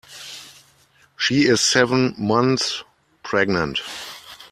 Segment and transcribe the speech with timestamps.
[1.15, 2.83] She is seven months
[3.21, 3.81] pregnant.